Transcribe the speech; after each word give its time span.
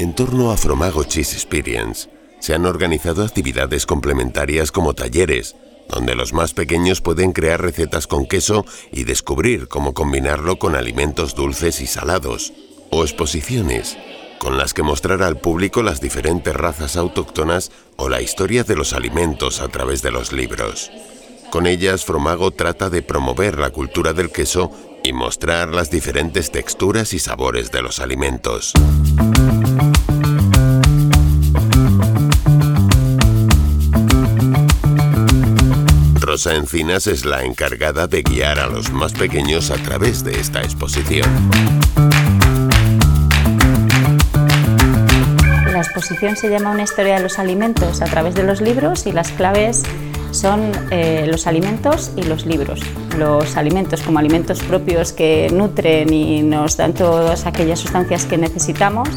En 0.00 0.14
torno 0.14 0.50
a 0.50 0.56
Fromago 0.56 1.04
Cheese 1.04 1.34
Experience 1.34 2.08
se 2.38 2.54
han 2.54 2.64
organizado 2.64 3.22
actividades 3.22 3.84
complementarias 3.84 4.72
como 4.72 4.94
talleres, 4.94 5.56
donde 5.90 6.14
los 6.14 6.32
más 6.32 6.54
pequeños 6.54 7.02
pueden 7.02 7.32
crear 7.32 7.60
recetas 7.60 8.06
con 8.06 8.24
queso 8.24 8.64
y 8.92 9.04
descubrir 9.04 9.68
cómo 9.68 9.92
combinarlo 9.92 10.58
con 10.58 10.74
alimentos 10.74 11.34
dulces 11.34 11.82
y 11.82 11.86
salados, 11.86 12.54
o 12.88 13.02
exposiciones, 13.02 13.98
con 14.38 14.56
las 14.56 14.72
que 14.72 14.82
mostrar 14.82 15.22
al 15.22 15.36
público 15.36 15.82
las 15.82 16.00
diferentes 16.00 16.56
razas 16.56 16.96
autóctonas 16.96 17.70
o 17.96 18.08
la 18.08 18.22
historia 18.22 18.64
de 18.64 18.76
los 18.76 18.94
alimentos 18.94 19.60
a 19.60 19.68
través 19.68 20.00
de 20.00 20.12
los 20.12 20.32
libros. 20.32 20.90
Con 21.50 21.66
ellas, 21.66 22.06
Fromago 22.06 22.52
trata 22.52 22.88
de 22.88 23.02
promover 23.02 23.58
la 23.58 23.68
cultura 23.68 24.14
del 24.14 24.30
queso 24.30 24.72
y 25.02 25.12
mostrar 25.12 25.68
las 25.68 25.90
diferentes 25.90 26.50
texturas 26.50 27.12
y 27.12 27.18
sabores 27.18 27.70
de 27.70 27.82
los 27.82 28.00
alimentos. 28.00 28.72
Rosa 36.42 36.56
Encinas 36.56 37.06
es 37.06 37.26
la 37.26 37.44
encargada 37.44 38.06
de 38.06 38.22
guiar 38.22 38.60
a 38.60 38.66
los 38.66 38.90
más 38.92 39.12
pequeños 39.12 39.70
a 39.70 39.74
través 39.74 40.24
de 40.24 40.40
esta 40.40 40.62
exposición. 40.62 41.28
La 45.70 45.80
exposición 45.80 46.36
se 46.36 46.48
llama 46.48 46.70
Una 46.70 46.84
historia 46.84 47.16
de 47.16 47.22
los 47.24 47.38
alimentos 47.38 48.00
a 48.00 48.06
través 48.06 48.34
de 48.34 48.44
los 48.44 48.62
libros 48.62 49.06
y 49.06 49.12
las 49.12 49.32
claves 49.32 49.82
son 50.30 50.72
eh, 50.90 51.26
los 51.28 51.46
alimentos 51.46 52.10
y 52.16 52.22
los 52.22 52.46
libros. 52.46 52.80
Los 53.18 53.58
alimentos 53.58 54.00
como 54.00 54.18
alimentos 54.18 54.60
propios 54.60 55.12
que 55.12 55.50
nutren 55.52 56.10
y 56.10 56.40
nos 56.40 56.78
dan 56.78 56.94
todas 56.94 57.44
aquellas 57.44 57.80
sustancias 57.80 58.24
que 58.24 58.38
necesitamos 58.38 59.10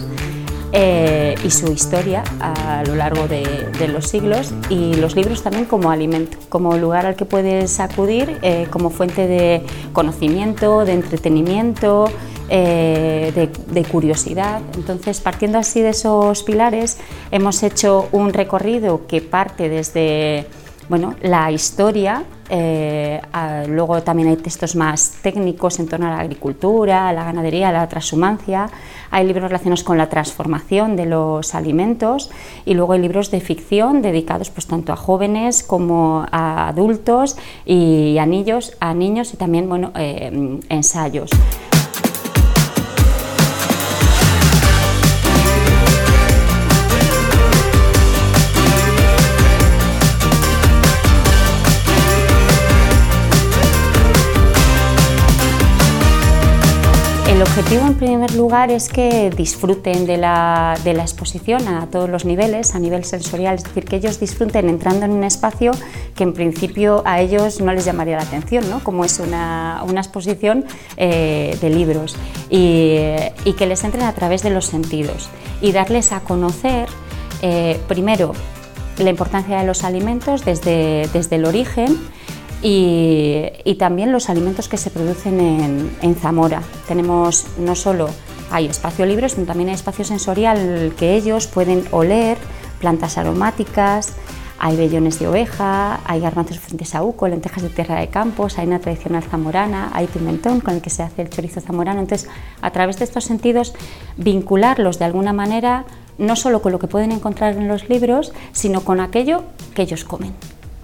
eh, 0.75 1.35
y 1.43 1.51
su 1.51 1.71
historia 1.71 2.23
a 2.39 2.83
lo 2.87 2.95
largo 2.95 3.27
de, 3.27 3.87
los 3.87 4.07
siglos 4.07 4.55
y 4.69 4.95
los 4.95 5.15
libros 5.15 5.43
también 5.43 5.65
como 5.65 5.91
alimento, 5.91 6.37
como 6.49 6.75
lugar 6.77 7.05
al 7.05 7.15
que 7.15 7.25
puedes 7.25 7.79
acudir 7.79 8.39
eh, 8.41 8.65
como 8.71 8.89
fuente 8.89 9.27
de 9.27 9.61
conocimiento, 9.91 10.83
de 10.83 10.93
entretenimiento, 10.93 12.05
eh, 12.49 13.49
de, 13.67 13.83
curiosidad. 13.83 14.61
Entonces, 14.75 15.21
partiendo 15.21 15.59
así 15.59 15.81
de 15.81 15.89
esos 15.89 16.41
pilares, 16.41 16.97
hemos 17.29 17.61
hecho 17.61 18.07
un 18.11 18.33
recorrido 18.33 19.05
que 19.05 19.21
parte 19.21 19.69
desde 19.69 20.47
bueno, 20.89 21.15
la 21.21 21.51
historia, 21.51 22.23
eh, 22.49 23.21
luego 23.67 24.01
también 24.03 24.29
hay 24.29 24.37
textos 24.37 24.75
más 24.75 25.13
técnicos 25.21 25.79
en 25.79 25.87
torno 25.87 26.07
a 26.07 26.11
la 26.11 26.19
agricultura, 26.19 27.09
a 27.09 27.13
la 27.13 27.23
ganadería, 27.23 27.69
a 27.69 27.71
la 27.71 27.87
transhumancia, 27.87 28.69
hay 29.11 29.25
libros 29.25 29.49
relacionados 29.49 29.83
con 29.83 29.97
la 29.97 30.09
transformación 30.09 30.95
de 30.95 31.05
los 31.05 31.55
alimentos 31.55 32.31
y 32.65 32.73
luego 32.73 32.93
hay 32.93 33.01
libros 33.01 33.31
de 33.31 33.39
ficción 33.41 34.01
dedicados 34.01 34.49
pues, 34.49 34.67
tanto 34.67 34.91
a 34.93 34.95
jóvenes 34.95 35.63
como 35.63 36.25
a 36.31 36.67
adultos 36.67 37.37
y 37.65 38.17
a 38.17 38.25
niños, 38.25 38.75
a 38.79 38.93
niños 38.93 39.33
y 39.33 39.37
también 39.37 39.69
bueno, 39.69 39.91
eh, 39.95 40.59
ensayos. 40.69 41.31
El 57.33 57.41
objetivo 57.41 57.87
en 57.87 57.95
primer 57.95 58.35
lugar 58.35 58.69
es 58.69 58.89
que 58.89 59.31
disfruten 59.31 60.05
de 60.05 60.17
la, 60.17 60.77
exposición 60.85 61.67
a 61.67 61.87
todos 61.87 62.07
los 62.07 62.25
niveles, 62.25 62.75
a 62.75 62.79
nivel 62.79 63.05
sensorial, 63.05 63.55
es 63.55 63.63
decir, 63.63 63.85
que 63.85 63.95
ellos 63.95 64.19
disfruten 64.19 64.69
entrando 64.69 65.05
en 65.05 65.11
un 65.11 65.23
espacio 65.23 65.71
que 66.15 66.21
en 66.21 66.33
principio 66.33 67.01
a 67.05 67.21
ellos 67.21 67.59
no 67.59 67.73
les 67.73 67.85
llamaría 67.85 68.17
la 68.17 68.21
atención, 68.21 68.69
¿no? 68.69 68.83
como 68.83 69.03
es 69.03 69.19
una, 69.19 69.83
exposición 69.97 70.65
eh, 70.95 71.57
de 71.59 71.69
libros, 71.71 72.15
y, 72.51 73.01
que 73.57 73.65
les 73.65 73.83
entren 73.83 74.03
a 74.03 74.13
través 74.13 74.43
de 74.43 74.51
los 74.51 74.67
sentidos 74.67 75.27
y 75.59 75.71
darles 75.71 76.11
a 76.11 76.19
conocer, 76.19 76.87
eh, 77.41 77.79
primero, 77.87 78.33
la 78.99 79.09
importancia 79.09 79.57
de 79.57 79.65
los 79.65 79.83
alimentos 79.83 80.45
desde, 80.45 81.09
desde 81.11 81.37
el 81.37 81.45
origen, 81.45 81.97
y, 82.63 83.75
también 83.77 84.11
los 84.11 84.29
alimentos 84.29 84.69
que 84.69 84.77
se 84.77 84.89
producen 84.89 85.39
en, 86.01 86.15
Zamora. 86.15 86.61
Tenemos 86.87 87.45
no 87.57 87.75
solo 87.75 88.09
hay 88.49 88.67
espacio 88.67 89.05
libre, 89.05 89.27
sino 89.27 89.45
también 89.45 89.69
hay 89.69 89.75
espacio 89.75 90.05
sensorial 90.05 90.93
que 90.97 91.15
ellos 91.15 91.47
pueden 91.47 91.83
oler 91.91 92.37
plantas 92.79 93.17
aromáticas, 93.17 94.13
hay 94.59 94.77
vellones 94.77 95.19
de 95.19 95.27
oveja, 95.27 95.99
hay 96.05 96.21
garbanzos 96.21 96.59
frente 96.59 96.85
saúco, 96.85 97.27
lentejas 97.27 97.63
de 97.63 97.69
tierra 97.69 97.99
de 97.99 98.07
campos, 98.07 98.57
hay 98.57 98.67
una 98.67 98.79
tradicional 98.79 99.23
zamorana, 99.23 99.91
hay 99.93 100.07
pimentón 100.07 100.61
con 100.61 100.75
el 100.75 100.81
que 100.81 100.89
se 100.89 101.03
hace 101.03 101.23
el 101.23 101.29
chorizo 101.29 101.59
zamorano. 101.59 101.99
Entonces, 101.99 102.29
a 102.61 102.71
través 102.71 102.97
de 102.99 103.05
estos 103.05 103.25
sentidos, 103.25 103.73
vincularlos 104.15 104.99
de 104.99 105.05
alguna 105.05 105.33
manera 105.33 105.85
no 106.17 106.35
solo 106.35 106.61
con 106.61 106.71
lo 106.71 106.79
que 106.79 106.87
pueden 106.87 107.11
encontrar 107.11 107.57
en 107.57 107.67
los 107.67 107.89
libros, 107.89 108.31
sino 108.53 108.81
con 108.81 109.01
aquello 109.01 109.43
que 109.73 109.81
ellos 109.81 110.05
comen 110.05 110.33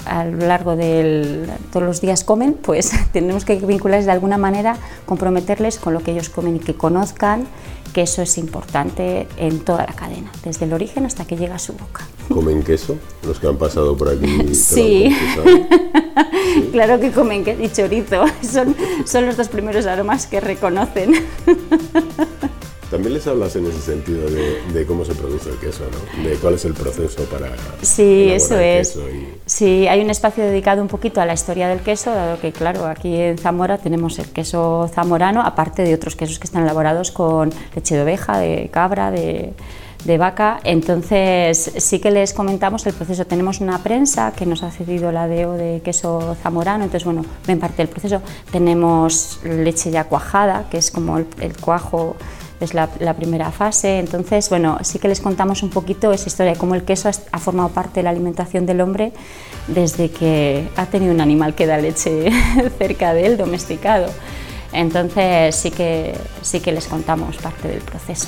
a 0.10 0.26
lo 0.26 0.48
largo 0.48 0.76
de 0.76 1.46
todos 1.72 1.86
los 1.86 2.02
días 2.02 2.24
comen, 2.24 2.54
pues 2.54 2.92
tenemos 3.14 3.46
que 3.46 3.56
vincularles 3.56 4.06
de 4.06 4.12
alguna 4.12 4.38
manera, 4.38 4.78
comprometerles 5.06 5.78
con 5.78 5.94
lo 5.94 6.02
que 6.02 6.12
ellos 6.12 6.30
comen 6.30 6.58
y 6.58 6.60
que 6.60 6.74
conozcan 6.74 7.48
que 7.94 8.02
eso 8.04 8.22
es 8.22 8.38
importante 8.38 9.28
en 9.38 9.62
toda 9.62 9.86
la 9.86 9.94
cadena, 9.94 10.32
desde 10.44 10.66
el 10.66 10.74
origen 10.74 11.06
hasta 11.06 11.26
que 11.26 11.38
llega 11.38 11.56
a 11.56 11.60
su 11.60 11.74
boca. 11.74 12.08
¿Comen 12.28 12.62
queso? 12.62 12.98
Los 13.26 13.40
que 13.40 13.48
han 13.48 13.58
pasado 13.58 13.98
por 13.98 14.10
aquí. 14.10 14.26
Sí, 14.54 15.16
claro 16.72 17.00
que 17.00 17.12
comen 17.12 17.44
queso 17.44 17.64
y 17.64 17.70
chorizo, 17.70 18.26
son, 18.42 18.76
son 19.06 19.26
los 19.26 19.38
dos 19.38 19.50
primeros 19.50 19.86
aromas 19.86 20.28
que 20.28 20.40
reconocen. 20.40 21.14
También 22.90 23.14
les 23.14 23.28
hablas 23.28 23.56
en 23.56 23.68
ese 23.68 23.82
sentido 23.82 24.28
de, 24.30 24.86
cómo 24.88 25.06
se 25.06 25.14
produce 25.14 25.50
el 25.52 25.58
queso, 25.58 25.84
¿no? 25.84 26.28
De 26.28 26.36
cuál 26.38 26.56
es 26.56 26.66
el 26.66 26.74
proceso 26.74 27.24
para. 27.26 27.52
Sí, 27.84 28.30
eso 28.30 28.58
es. 28.58 28.98
Sí, 29.46 29.88
hay 29.88 30.02
un 30.02 30.10
espacio 30.10 30.44
dedicado 30.44 30.82
un 30.82 30.88
poquito 30.88 31.22
a 31.22 31.26
la 31.26 31.34
historia 31.34 31.68
del 31.68 31.82
queso, 31.82 32.12
dado 32.12 32.40
que, 32.40 32.52
claro, 32.52 32.88
aquí 32.88 33.16
en 33.16 33.38
Zamora 33.38 33.78
tenemos 33.78 34.18
el 34.18 34.30
queso 34.30 34.90
zamorano, 34.92 35.42
aparte 35.42 35.84
de 35.84 35.94
otros 35.94 36.16
quesos 36.16 36.40
que 36.40 36.46
están 36.46 36.64
elaborados 36.64 37.12
con 37.12 37.52
leche 37.76 37.96
de 37.96 38.02
oveja, 38.02 38.40
de 38.40 38.70
cabra, 38.72 39.12
de, 39.12 39.54
de 40.04 40.18
vaca. 40.18 40.60
Entonces, 40.64 41.72
sí 41.78 42.00
que 42.00 42.10
les 42.10 42.34
comentamos 42.34 42.88
el 42.88 42.94
proceso. 42.94 43.26
Tenemos 43.26 43.62
una 43.62 43.84
prensa 43.84 44.34
que 44.36 44.48
nos 44.48 44.64
ha 44.64 44.72
cedido 44.72 45.12
la 45.12 45.28
DEO 45.28 45.54
de 45.54 45.82
queso 45.84 46.36
zamorano, 46.42 46.86
entonces, 46.86 47.06
bueno, 47.06 47.24
ven 47.46 47.60
parte 47.60 47.78
del 47.78 47.88
proceso. 47.88 48.22
Tenemos 48.52 49.42
leche 49.44 49.92
ya 49.92 50.06
cuajada, 50.06 50.68
que 50.72 50.78
es 50.78 50.90
como 50.90 51.20
el 51.20 51.58
cuajo 51.62 52.16
es 52.60 52.74
la, 52.74 52.88
primera 53.16 53.52
fase. 53.52 54.00
Entonces, 54.00 54.50
bueno, 54.50 54.78
sí 54.82 55.00
que 55.00 55.08
les 55.08 55.22
contamos 55.22 55.64
un 55.64 55.70
poquito 55.70 56.12
esa 56.12 56.28
historia, 56.28 56.56
cómo 56.56 56.76
el 56.76 56.84
queso 56.84 57.10
ha, 57.32 57.40
formado 57.40 57.70
parte 57.70 58.00
de 58.00 58.04
la 58.04 58.10
alimentación 58.10 58.66
del 58.66 58.82
hombre 58.82 59.14
desde 59.68 60.10
que 60.10 60.70
ha 60.76 60.86
tenido 60.88 61.14
un 61.14 61.22
animal 61.22 61.56
que 61.56 61.66
da 61.66 61.78
leche 61.78 62.30
cerca 62.78 63.14
de 63.14 63.26
él, 63.26 63.38
domesticado. 63.38 64.10
Entonces 64.72 65.56
sí 65.56 65.72
que, 65.72 66.14
sí 66.44 66.60
que 66.60 66.72
les 66.72 66.88
contamos 66.88 67.38
parte 67.38 67.68
del 67.68 67.82
proceso. 67.82 68.28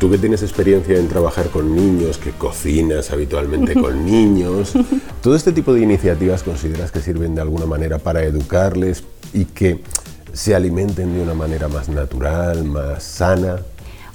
Tú 0.00 0.10
que 0.10 0.18
tienes 0.18 0.42
experiencia 0.42 0.98
en 0.98 1.08
trabajar 1.08 1.50
con 1.50 1.74
niños, 1.74 2.18
que 2.18 2.30
cocinas 2.32 3.12
habitualmente 3.12 3.74
con 3.74 4.04
niños, 4.06 4.72
¿todo 5.22 5.36
este 5.36 5.52
tipo 5.52 5.72
de 5.72 5.82
iniciativas 5.82 6.42
consideras 6.42 6.90
que 6.90 7.00
sirven 7.00 7.34
de 7.36 7.42
alguna 7.42 7.66
manera 7.66 7.98
para 7.98 8.24
educarles 8.24 9.04
y 9.32 9.44
que 9.44 9.80
se 10.32 10.54
alimenten 10.54 11.14
de 11.14 11.22
una 11.22 11.34
manera 11.34 11.68
más 11.68 11.88
natural, 11.88 12.64
más 12.64 13.02
sana? 13.02 13.58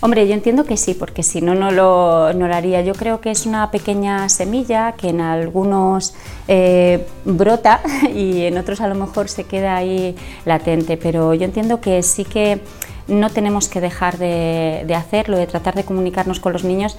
Hombre, 0.04 0.28
yo 0.28 0.34
entiendo 0.34 0.66
que 0.66 0.76
sí, 0.76 0.94
porque 0.94 1.24
si 1.24 1.40
no, 1.40 1.56
no 1.56 1.72
lo, 1.72 2.26
haría. 2.54 2.82
Yo 2.82 2.94
creo 2.94 3.22
que 3.22 3.32
es 3.32 3.46
una 3.46 3.72
pequeña 3.72 4.28
semilla 4.28 4.92
que 4.98 5.08
en 5.08 5.22
algunos 5.22 6.14
eh, 6.50 7.08
brota 7.24 7.82
y 8.14 8.42
en 8.42 8.58
otros 8.58 8.82
a 8.82 8.90
lo 8.90 8.96
mejor 8.96 9.30
se 9.30 9.46
queda 9.46 9.78
ahí 9.78 10.14
latente, 10.44 10.98
pero 10.98 11.34
yo 11.34 11.46
entiendo 11.46 11.80
que 11.80 12.04
sí 12.04 12.26
que 12.26 12.60
no 13.08 13.30
tenemos 13.30 13.68
que 13.68 13.82
dejar 13.82 14.18
de, 14.18 14.94
hacerlo, 14.96 15.38
de 15.38 15.48
tratar 15.48 15.76
de 15.76 15.84
comunicarnos 15.84 16.40
con 16.40 16.54
los 16.54 16.64
niños 16.64 16.98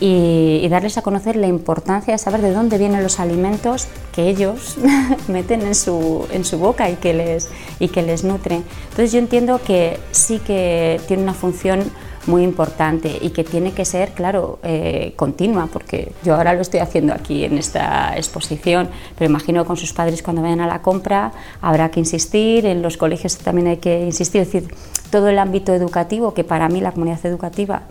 y, 0.00 0.66
darles 0.68 0.98
a 0.98 1.02
conocer 1.02 1.36
la 1.36 1.46
importancia 1.46 2.12
de 2.12 2.18
saber 2.18 2.42
de 2.42 2.52
dónde 2.52 2.78
vienen 2.78 3.02
los 3.02 3.20
alimentos 3.20 3.86
que 4.12 4.28
ellos 4.28 4.76
meten 5.28 5.62
en 5.62 5.74
su, 5.74 6.26
en 6.32 6.44
su 6.44 6.58
boca 6.58 6.90
y 6.90 6.96
que, 6.96 7.14
les, 7.14 7.48
y 7.78 7.88
que 7.88 8.02
les 8.02 8.24
nutren. 8.24 8.64
Entonces 8.84 9.12
yo 9.12 9.18
entiendo 9.18 9.60
que 9.64 9.98
sí 10.10 10.40
que 10.40 11.00
tiene 11.06 11.22
una 11.22 11.34
función 11.34 11.90
muy 12.26 12.42
importante 12.42 13.18
y 13.20 13.30
que 13.30 13.44
tiene 13.44 13.72
que 13.72 13.84
ser, 13.84 14.12
claro, 14.12 14.58
eh, 14.62 15.12
continua, 15.16 15.68
porque 15.72 16.12
yo 16.24 16.34
ahora 16.34 16.54
lo 16.54 16.62
estoy 16.62 16.80
haciendo 16.80 17.12
aquí 17.12 17.44
en 17.44 17.58
esta 17.58 18.16
exposición, 18.16 18.88
pero 19.16 19.30
imagino 19.30 19.62
que 19.62 19.66
con 19.66 19.76
sus 19.76 19.92
padres 19.92 20.22
cuando 20.22 20.42
vayan 20.42 20.60
a 20.60 20.66
la 20.66 20.80
compra 20.80 21.32
habrá 21.60 21.90
que 21.90 22.00
insistir, 22.00 22.66
en 22.66 22.82
los 22.82 22.96
colegios 22.96 23.36
también 23.38 23.68
hay 23.68 23.76
que 23.76 24.04
insistir, 24.04 24.42
es 24.42 24.52
decir, 24.52 24.74
todo 25.10 25.28
el 25.28 25.38
ámbito 25.38 25.74
educativo, 25.74 26.34
que 26.34 26.44
para 26.44 26.68
mí 26.68 26.80
la 26.80 26.92
comunidad 26.92 27.24
educativa 27.24 27.82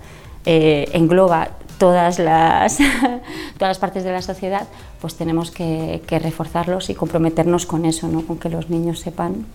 eh, 0.46 0.90
engloba 0.94 1.52
todas 1.84 2.18
las, 2.18 2.78
todas 3.58 3.72
las 3.72 3.78
partes 3.78 4.06
de 4.06 4.14
la 4.14 4.22
sociedad, 4.22 4.70
pues 5.02 5.16
tenemos 5.16 5.52
que, 5.52 6.02
reforzarlos 6.10 6.90
y 6.90 6.96
comprometernos 6.96 7.66
con 7.66 7.84
eso, 7.84 8.08
¿no? 8.08 8.26
con 8.26 8.38
que 8.38 8.48
los 8.48 8.70
niños 8.70 9.02
sepan 9.02 9.46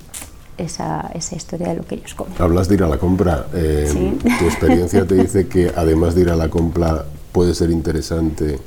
esa, 0.58 1.10
esa, 1.14 1.36
historia 1.36 1.68
de 1.68 1.76
lo 1.76 1.86
que 1.86 1.94
ellos 1.94 2.12
comen. 2.12 2.34
Hablas 2.38 2.68
de 2.68 2.74
ir 2.74 2.82
a 2.82 2.86
la 2.86 2.98
compra. 2.98 3.46
Eh, 3.54 4.18
tu 4.38 4.44
experiencia 4.44 5.06
te 5.06 5.14
dice 5.22 5.48
que 5.48 5.72
además 5.74 6.14
de 6.14 6.20
ir 6.20 6.28
a 6.28 6.36
la 6.36 6.50
compra 6.50 7.06
puede 7.32 7.54
ser 7.54 7.70
interesante 7.70 8.58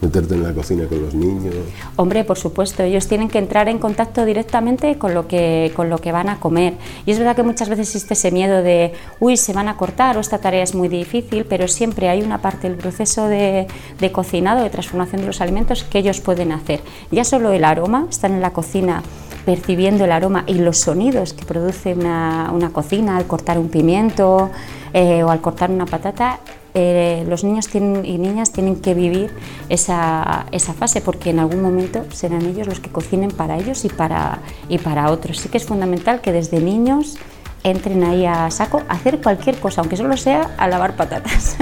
meterte 0.00 0.34
en 0.34 0.42
la 0.42 0.52
cocina 0.52 0.86
con 0.86 1.02
los 1.02 1.14
niños? 1.14 1.54
Hombre, 1.96 2.24
por 2.24 2.38
supuesto, 2.38 2.82
ellos 2.82 3.06
tienen 3.06 3.28
que 3.28 3.38
entrar 3.38 3.68
en 3.68 3.78
contacto 3.78 4.24
directamente 4.24 4.98
con 4.98 5.14
lo 5.14 5.26
que, 5.26 5.72
con 5.74 5.88
lo 5.88 5.98
que 5.98 6.12
van 6.12 6.28
a 6.28 6.38
comer. 6.38 6.74
Y 7.06 7.12
es 7.12 7.18
verdad 7.18 7.36
que 7.36 7.42
muchas 7.42 7.68
veces 7.68 7.88
existe 7.88 8.14
ese 8.14 8.30
miedo 8.30 8.62
de, 8.62 8.92
uy, 9.20 9.36
se 9.36 9.52
van 9.52 9.68
a 9.68 9.76
cortar 9.76 10.16
o 10.16 10.20
esta 10.20 10.38
tarea 10.38 10.62
es 10.62 10.74
muy 10.74 10.88
difícil, 10.88 11.44
pero 11.44 11.68
siempre 11.68 12.08
hay 12.08 12.22
una 12.22 12.42
parte 12.42 12.68
del 12.68 12.76
proceso 12.76 13.28
de, 13.28 13.66
de 13.98 14.12
cocinado, 14.12 14.62
de 14.62 14.70
transformación 14.70 15.22
de 15.22 15.26
los 15.26 15.40
alimentos 15.40 15.84
que 15.84 15.98
ellos 15.98 16.20
pueden 16.20 16.52
hacer. 16.52 16.80
Ya 17.10 17.24
solo 17.24 17.52
el 17.52 17.64
aroma, 17.64 18.06
están 18.10 18.34
en 18.34 18.40
la 18.40 18.52
cocina 18.52 19.02
percibiendo 19.46 20.04
el 20.04 20.12
aroma 20.12 20.44
y 20.46 20.54
los 20.54 20.78
sonidos 20.78 21.32
que 21.32 21.44
produce 21.44 21.94
una, 21.94 22.50
una 22.52 22.70
cocina 22.70 23.16
al 23.16 23.26
cortar 23.26 23.58
un 23.58 23.68
pimiento 23.68 24.50
eh, 24.92 25.22
o 25.22 25.30
al 25.30 25.40
cortar 25.40 25.70
una 25.70 25.86
patata, 25.86 26.40
eh, 26.78 27.24
los 27.26 27.42
niños 27.42 27.68
tienen, 27.68 28.04
y 28.04 28.18
niñas 28.18 28.52
tienen 28.52 28.76
que 28.76 28.92
vivir 28.92 29.30
esa, 29.70 30.44
esa, 30.52 30.74
fase 30.74 31.00
porque 31.00 31.30
en 31.30 31.38
algún 31.38 31.62
momento 31.62 32.04
serán 32.12 32.44
ellos 32.44 32.66
los 32.66 32.80
que 32.80 32.90
cocinen 32.90 33.30
para 33.30 33.56
ellos 33.56 33.86
y 33.86 33.88
para, 33.88 34.40
y 34.68 34.76
para 34.76 35.10
otros. 35.10 35.38
Sí 35.40 35.48
que 35.48 35.56
es 35.56 35.64
fundamental 35.64 36.20
que 36.20 36.32
desde 36.32 36.60
niños 36.60 37.16
entren 37.62 38.04
ahí 38.04 38.26
a 38.26 38.50
saco 38.50 38.82
a 38.90 38.92
hacer 38.92 39.22
cualquier 39.22 39.58
cosa, 39.58 39.80
aunque 39.80 39.96
solo 39.96 40.18
sea 40.18 40.50
a 40.58 40.68
lavar 40.68 40.96
patatas. 40.96 41.56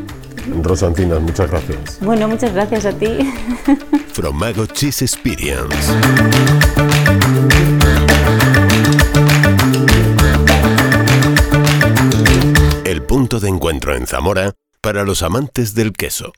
Rosantina, 0.62 1.18
muchas 1.18 1.50
gracias. 1.50 1.98
Bueno, 2.00 2.26
muchas 2.26 2.54
gracias 2.54 2.86
a 2.86 2.92
ti. 2.92 3.18
Fromago 4.14 4.64
Cheese 4.64 5.02
Experience. 5.02 5.92
De 13.44 13.50
encuentro 13.50 13.94
en 13.94 14.06
Zamora 14.06 14.54
para 14.80 15.04
los 15.04 15.22
amantes 15.22 15.74
del 15.74 15.92
queso. 15.92 16.32